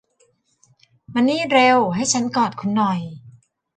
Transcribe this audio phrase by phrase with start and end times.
[1.13, 2.99] มานี่เร็ว ให้ฉันกอดคุณหน่อย